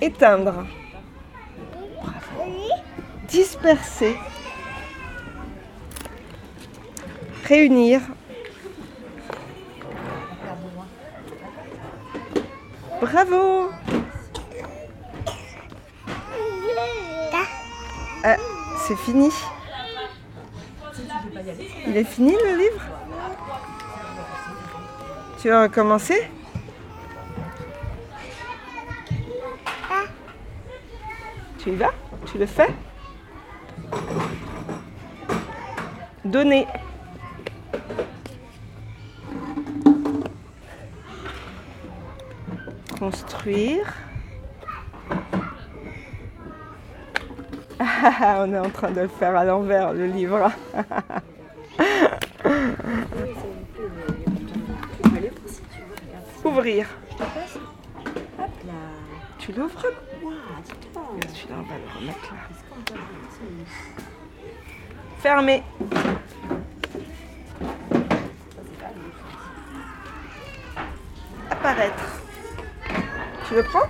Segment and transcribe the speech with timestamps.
[0.00, 0.66] Éteindre.
[3.28, 4.16] Disperser.
[7.44, 8.00] Réunir.
[13.00, 13.70] Bravo
[18.24, 18.36] Ah,
[18.86, 19.30] C'est fini
[21.86, 22.82] Il est fini le livre?
[25.40, 26.28] Tu vas recommencer
[31.66, 31.90] Tu y vas?
[32.26, 32.72] Tu le fais?
[36.24, 36.64] Donner.
[43.00, 43.92] Construire.
[47.80, 50.48] Ah, on est en train de le faire à l'envers, le livre.
[56.44, 56.86] Ouvrir.
[59.38, 59.86] Tu l'ouvres?
[61.06, 62.40] Celui-là, on va le remettre là.
[65.18, 65.62] Fermer.
[71.50, 72.20] Apparaître.
[73.48, 73.88] Tu le prends?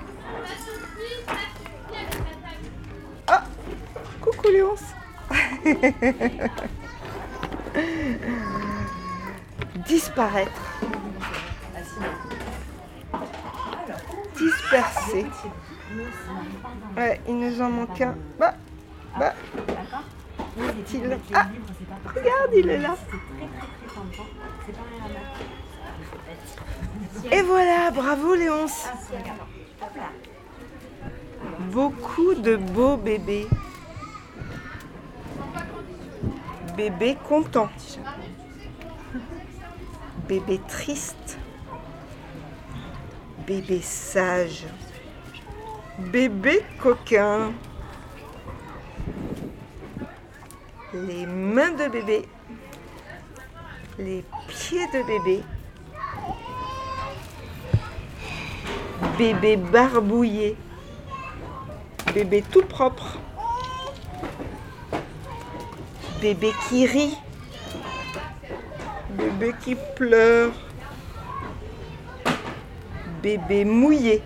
[3.29, 3.43] Oh
[4.21, 4.95] Coucou Léonce
[9.87, 10.63] Disparaître.
[14.37, 15.27] Disperser.
[16.97, 18.15] Ouais, il nous en manque un.
[18.39, 18.55] Bah,
[19.19, 19.35] bah,
[20.59, 21.49] les Ah,
[22.15, 22.97] regarde, il est là.
[27.31, 28.89] Et voilà, bravo Léonce.
[31.73, 33.47] Beaucoup de beaux bébés.
[36.77, 37.71] Bébé content.
[40.29, 41.39] Bébé triste.
[43.47, 44.67] Bébé sage.
[45.99, 47.53] Bébé coquin.
[50.93, 52.29] Les mains de bébé.
[53.99, 55.43] Les pieds de bébé.
[59.17, 60.55] Bébé barbouillé.
[62.13, 63.17] Bébé tout propre.
[66.21, 67.17] Bébé qui rit.
[69.13, 70.53] Bébé qui pleure.
[73.23, 74.23] Bébé mouillé.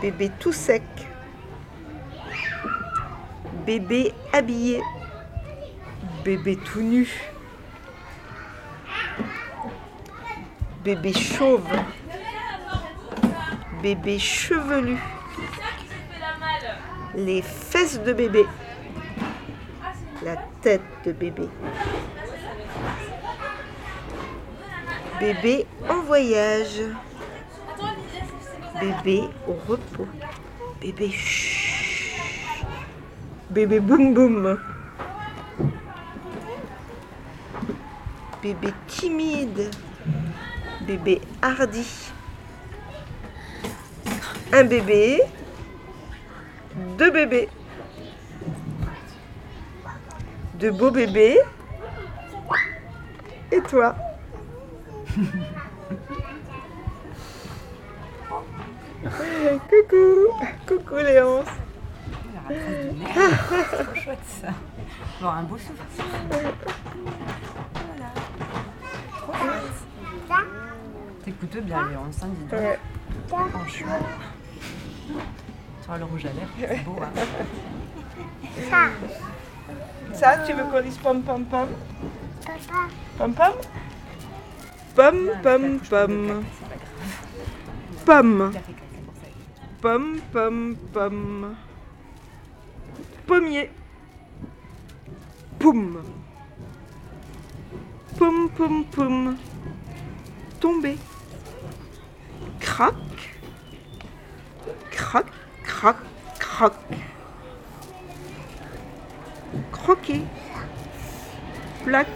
[0.00, 0.82] Bébé tout sec.
[3.66, 4.82] Bébé habillé.
[6.24, 7.08] Bébé tout nu.
[10.82, 11.66] Bébé chauve.
[13.82, 14.96] Bébé chevelu.
[17.14, 18.44] Les fesses de bébé.
[20.22, 21.48] La tête de bébé.
[25.20, 26.80] Bébé en voyage.
[28.80, 30.08] Bébé au repos.
[30.80, 32.14] Bébé chut.
[33.50, 34.58] Bébé boum boum.
[38.42, 39.70] Bébé timide.
[40.80, 42.12] Bébé hardi.
[44.52, 45.22] Un bébé.
[46.98, 47.48] Deux bébés.
[50.58, 51.38] De beaux bébés.
[53.52, 53.94] Et toi?
[59.44, 60.32] Coucou
[60.66, 61.46] Coucou Léonce
[62.48, 64.48] C'est trop chouette ça.
[65.20, 65.82] Bon, un beau souffle.
[66.30, 68.10] Voilà.
[69.18, 69.84] Trop chouette.
[71.24, 72.60] T'écoutes bien, Léon, ça dis donc.
[72.60, 72.78] Ouais.
[73.28, 73.98] Franchement.
[75.06, 76.96] Tu vois le rouge à lèvres, c'est beau.
[78.72, 78.90] Hein.
[80.14, 81.68] Ça, tu veux qu'on dise pom pom pom?
[83.18, 83.52] Pom pom?
[84.94, 86.44] Pom pom pom
[88.06, 88.52] Pom
[89.84, 89.92] Café, café, c'est pour ça.
[89.92, 91.56] Pom pom pom
[93.26, 93.70] Pommier.
[95.58, 96.02] Poum.
[98.16, 99.36] Poum poum poum.
[100.58, 100.96] Tomber
[102.60, 102.94] Crac.
[104.90, 105.26] Crac
[105.64, 105.96] crac
[106.38, 106.72] crac.
[109.70, 110.22] Croquer
[111.84, 112.08] Plaque.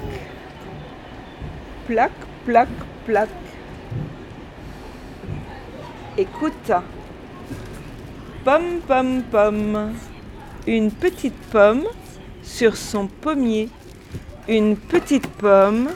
[1.87, 2.12] Plaque
[2.47, 2.69] plaque
[3.05, 3.29] plaque.
[6.17, 6.73] Écoute
[8.49, 9.95] Pomme, pomme, pomme.
[10.67, 11.85] Une petite pomme
[12.43, 13.69] sur son pommier.
[14.49, 15.91] Une petite pomme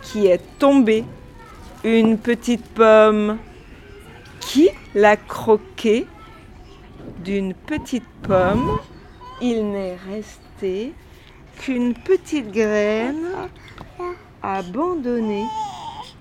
[0.00, 1.04] qui est tombée.
[1.84, 3.36] Une petite pomme
[4.40, 6.06] qui l'a croquée.
[7.22, 8.78] D'une petite pomme,
[9.42, 10.94] il n'est resté
[11.58, 13.26] qu'une petite graine
[14.42, 15.44] abandonnée.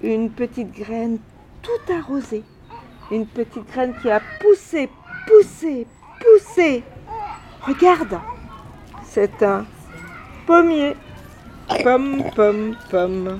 [0.03, 1.19] Une petite graine
[1.61, 2.43] tout arrosée.
[3.11, 4.89] Une petite graine qui a poussé,
[5.29, 5.85] poussez,
[6.19, 6.83] poussez.
[7.61, 8.19] Regarde,
[9.03, 9.65] c'est un
[10.47, 10.95] pommier.
[11.83, 13.37] Pomme, pomme, pomme.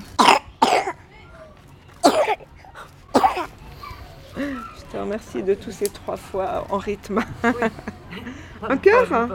[4.36, 7.20] Je te remercie de tous ces trois fois en rythme.
[8.62, 9.28] Encore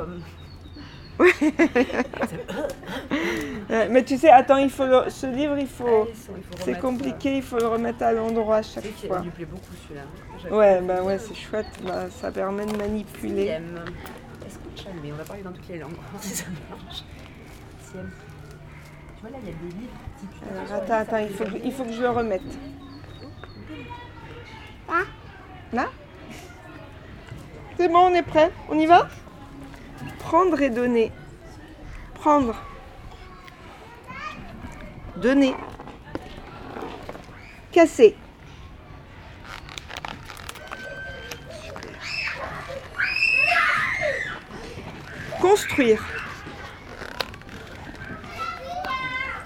[1.20, 1.32] Oui.
[3.90, 6.08] Mais tu sais, attends, il faut le- ce livre, il faut.
[6.64, 9.18] C'est compliqué, il faut le remettre à l'endroit à chaque fois.
[9.20, 10.56] Il lui plaît beaucoup celui-là.
[10.56, 11.68] Ouais, bah ouais, c'est chouette.
[11.84, 13.46] Bah, ça permet de manipuler.
[13.48, 15.92] Est-ce qu'on chante Mais on va parler dans toutes les langues,
[16.22, 17.04] si ça marche.
[17.92, 17.98] Tu
[19.22, 20.62] vois là, il y a des livres titulaires.
[20.70, 22.42] Alors, attends, attends, il faut, que, il faut que je le remette.
[25.74, 25.88] Là
[27.78, 28.52] C'est bon, on est prêt?
[28.70, 29.10] On y va?
[30.20, 31.12] Prendre et donner.
[32.14, 32.56] Prendre.
[35.18, 35.56] Donner.
[37.72, 38.16] Casser.
[45.42, 46.04] Construire.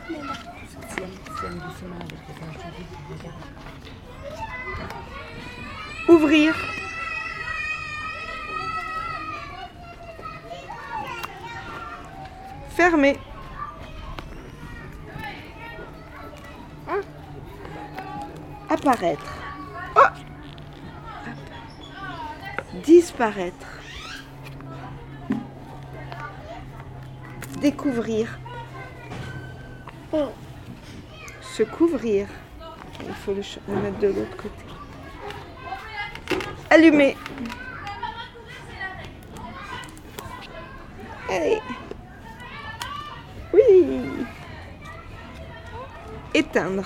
[0.07, 3.43] Sixième, sixième doucement avec les pages du livre, regarde.
[6.07, 6.55] Ouvrir.
[12.75, 13.19] Fermer.
[18.99, 19.33] Apparaître.
[19.95, 20.01] Oh
[22.83, 23.67] Disparaître.
[27.61, 28.37] Découvrir.
[31.41, 32.27] Se couvrir.
[33.07, 34.65] Il faut le, le mettre de l'autre côté.
[36.69, 37.15] Allumer.
[41.29, 41.61] Allez.
[43.53, 44.25] Oui.
[46.33, 46.83] Éteindre.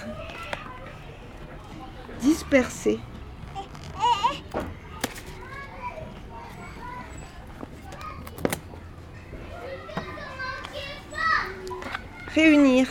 [2.24, 3.00] Disperser.
[12.34, 12.88] Réunir.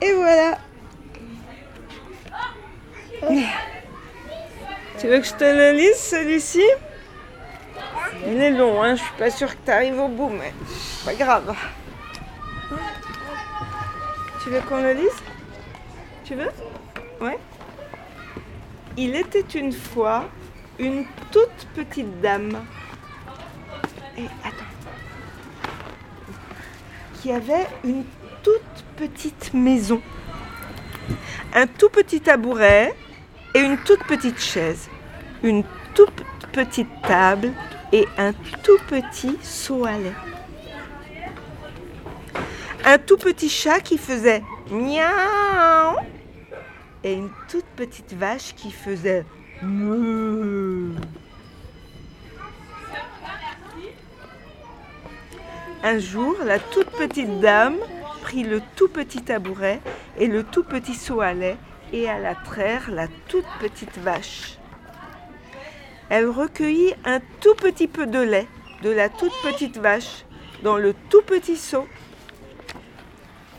[0.00, 0.58] Et voilà.
[4.98, 6.62] Tu veux que je te le lise celui-ci?
[8.26, 8.96] Il est long, hein.
[8.96, 10.54] je suis pas sûre que tu arrives au bout, mais
[11.04, 11.54] pas grave.
[14.44, 15.22] Tu veux qu'on le lise?
[16.22, 16.50] Tu veux?
[17.18, 17.38] Ouais.
[18.94, 20.26] Il était une fois
[20.78, 22.62] une toute petite dame.
[27.22, 28.04] Qui avait une
[28.42, 30.02] toute petite maison.
[31.54, 32.94] Un tout petit tabouret
[33.54, 34.90] et une toute petite chaise.
[35.42, 35.64] Une
[35.94, 37.50] toute petite table
[37.92, 40.12] et un tout petit seau à lait.
[42.86, 45.96] Un tout petit chat qui faisait miaou
[47.02, 49.24] et une toute petite vache qui faisait
[49.62, 50.94] meuh.
[55.82, 57.76] Un jour, la toute petite dame
[58.20, 59.80] prit le tout petit tabouret
[60.18, 61.56] et le tout petit seau à lait
[61.92, 64.58] et alla traire la toute petite vache.
[66.10, 68.46] Elle recueillit un tout petit peu de lait
[68.82, 70.26] de la toute petite vache
[70.62, 71.86] dans le tout petit seau.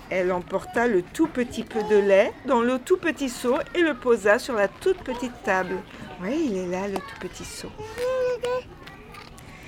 [0.10, 3.96] Elle emporta le tout petit peu de lait dans le tout petit seau et le
[3.96, 5.78] posa sur la toute petite table.
[6.22, 7.72] Oui, il est là, le tout petit seau.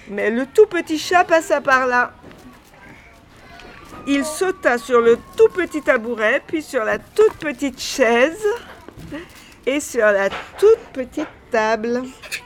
[0.10, 2.14] Mais le tout petit chat passa par là.
[4.06, 8.42] Il sauta sur le tout petit tabouret, puis sur la toute petite chaise
[9.66, 12.04] et sur la toute petite table.
[12.32, 12.40] Tu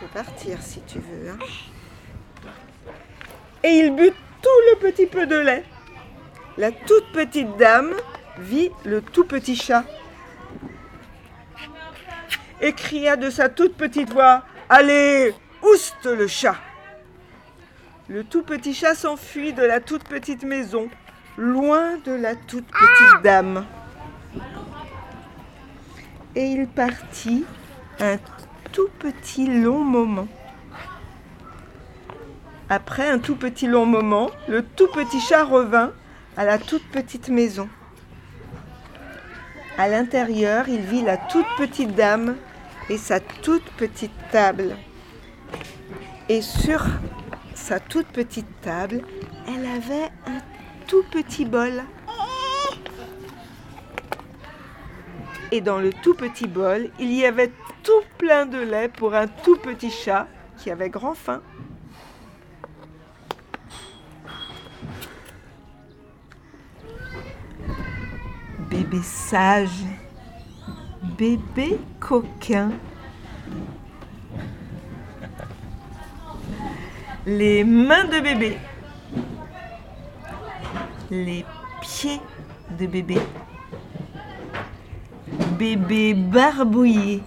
[0.00, 1.30] peux partir si tu veux.
[1.30, 1.38] hein.
[3.64, 5.64] Et il but tout le petit peu de lait.
[6.60, 7.94] La toute petite dame
[8.38, 9.82] vit le tout petit chat
[12.60, 16.56] et cria de sa toute petite voix Allez, ouste le chat
[18.08, 20.90] Le tout petit chat s'enfuit de la toute petite maison,
[21.38, 23.64] loin de la toute petite dame.
[26.34, 27.46] Et il partit
[28.00, 28.18] un
[28.70, 30.28] tout petit long moment.
[32.68, 35.94] Après un tout petit long moment, le tout petit chat revint
[36.40, 37.68] à la toute petite maison.
[39.76, 42.34] À l'intérieur, il vit la toute petite dame
[42.88, 44.74] et sa toute petite table.
[46.30, 46.82] Et sur
[47.54, 49.02] sa toute petite table,
[49.46, 50.40] elle avait un
[50.86, 51.82] tout petit bol.
[55.52, 59.26] Et dans le tout petit bol, il y avait tout plein de lait pour un
[59.26, 61.42] tout petit chat qui avait grand faim.
[68.90, 69.84] Bébé sage.
[71.16, 72.72] Bébé coquin.
[77.24, 78.58] Les mains de bébé.
[81.08, 81.44] Les
[81.80, 82.20] pieds
[82.80, 83.18] de bébé.
[85.56, 87.22] Bébé barbouillé.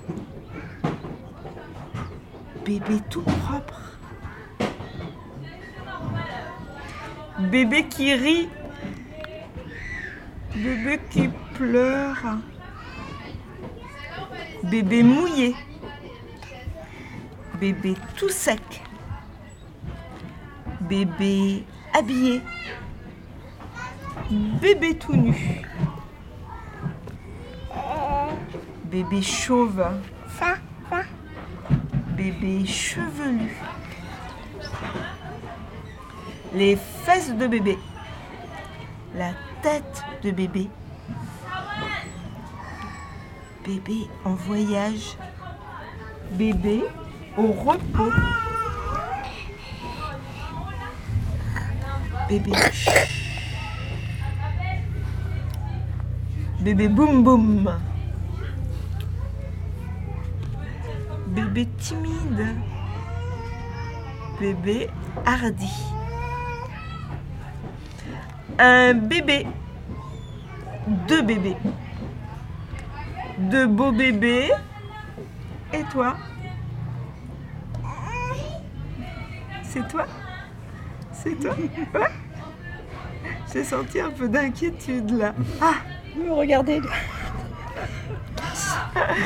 [2.65, 3.97] Bébé tout propre.
[7.39, 8.49] Bébé qui rit.
[10.55, 11.29] Bébé qui
[14.63, 15.55] Bébé mouillé.
[17.59, 18.81] Bébé tout sec.
[20.81, 22.41] Bébé habillé.
[24.29, 25.61] Bébé tout nu.
[28.85, 29.85] Bébé chauve.
[32.17, 33.55] Bébé chevelu.
[36.53, 37.77] Les fesses de bébé.
[39.15, 40.69] La tête de bébé.
[43.65, 45.17] Bébé en voyage.
[46.31, 46.83] Bébé
[47.37, 48.11] au repos.
[52.27, 52.51] Bébé.
[56.59, 57.79] Bébé boum boum.
[61.27, 62.55] Bébé timide.
[64.41, 64.89] Bébé
[65.25, 65.71] hardi.
[68.59, 69.47] Un bébé.
[71.07, 71.55] Deux bébés.
[73.37, 74.51] Deux beaux bébés.
[75.73, 76.15] Et toi
[79.63, 80.05] C'est toi
[81.11, 81.55] C'est toi
[81.95, 82.11] Ouais
[83.51, 85.33] J'ai senti un peu d'inquiétude là.
[85.61, 85.75] Ah
[86.15, 86.81] Me regardez.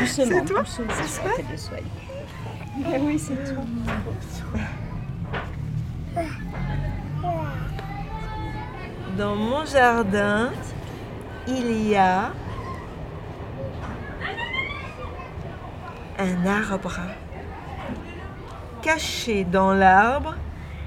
[0.05, 1.83] C'est toi C'est de Soailles.
[2.85, 3.63] Ah oui, c'est toi.
[9.17, 10.51] Dans mon jardin,
[11.47, 12.31] il y a
[16.17, 16.99] un arbre.
[18.81, 20.35] Caché dans l'arbre,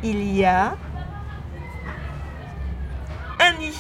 [0.03, 0.77] il y a
[3.39, 3.77] un nid.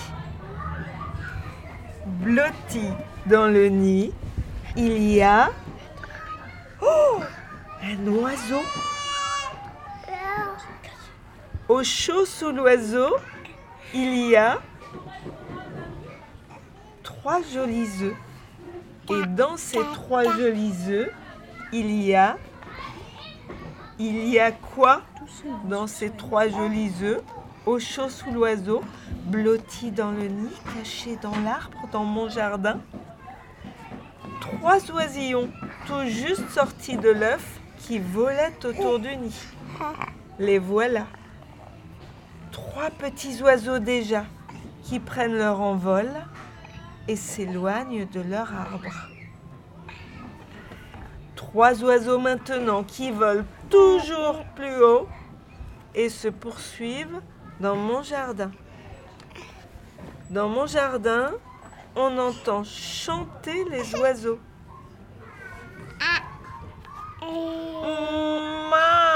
[2.07, 2.88] Blotti
[3.26, 4.12] dans le nid,
[4.76, 5.50] il y a
[6.83, 7.21] oh,
[7.83, 8.62] un oiseau.
[11.69, 13.16] Au chaud sous l'oiseau,
[13.95, 14.59] il y a
[17.02, 18.16] trois jolis œufs.
[19.09, 21.11] Et dans ces trois jolis œufs,
[21.73, 22.37] il y a.
[23.99, 25.03] Il y a quoi
[25.65, 27.23] dans ces trois jolis œufs?
[27.67, 28.83] Au chaud sous l'oiseau,
[29.27, 32.81] blotti dans le nid, caché dans l'arbre, dans mon jardin.
[34.41, 35.50] Trois oisillons,
[35.87, 39.39] tout juste sortis de l'œuf, qui volaient autour du nid.
[40.39, 41.07] Les voilà.
[42.50, 44.25] Trois petits oiseaux déjà,
[44.83, 46.09] qui prennent leur envol
[47.09, 48.91] et s'éloignent de leur arbre.
[51.50, 55.09] Trois oiseaux maintenant qui volent toujours plus haut
[55.97, 57.21] et se poursuivent
[57.59, 58.52] dans mon jardin.
[60.30, 61.33] Dans mon jardin,
[61.97, 64.38] on entend chanter les oiseaux.
[68.71, 69.11] Miaou.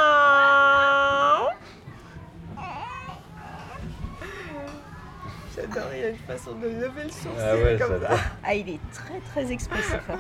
[5.55, 8.17] J'adore, il y a une façon de lever le sourcil Ah ouais, comme ça.
[8.43, 10.01] Ah, il est très très expressif.
[10.09, 10.19] hein.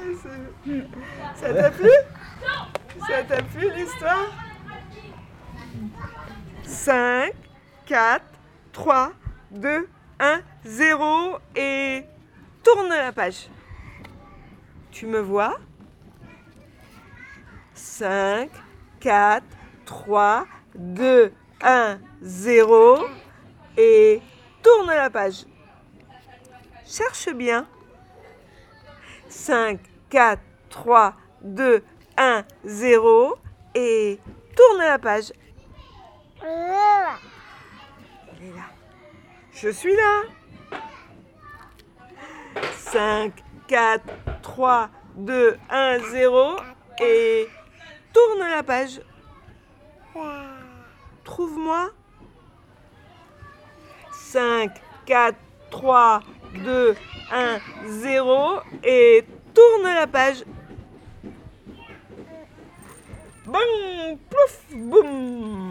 [1.36, 1.90] Ça t'a plu?
[3.08, 4.26] Ça t'a plu l'histoire?
[6.64, 7.32] 5,
[7.86, 8.24] 4,
[8.72, 9.12] 3,
[9.52, 9.88] 2,
[10.20, 12.04] 1, 0 et
[12.62, 13.48] tourne la page.
[14.90, 15.58] Tu me vois?
[17.74, 18.50] 5,
[19.00, 19.44] 4,
[19.84, 20.46] 3,
[20.76, 21.32] 2,
[21.62, 23.06] 1, 0
[23.76, 24.22] et
[24.62, 25.44] tourne la page.
[26.96, 27.66] Cherche bien.
[29.28, 31.82] 5, 4, 3, 2,
[32.16, 33.36] 1, 0
[33.74, 34.20] et
[34.54, 35.32] tourne la page.
[36.40, 36.68] Elle est
[38.54, 38.66] là.
[39.52, 40.22] Je suis là.
[42.76, 43.32] 5,
[43.66, 44.04] 4,
[44.42, 46.56] 3, 2, 1, 0
[47.00, 47.48] et
[48.12, 49.00] tourne la page.
[51.24, 51.90] Trouve-moi.
[54.12, 54.70] 5,
[55.06, 55.36] 4,
[55.72, 56.20] 3,
[56.62, 56.94] 2,
[57.32, 57.58] 1,
[57.88, 60.44] 0 et tourne la page.
[63.46, 65.63] Bang, plouf, boum.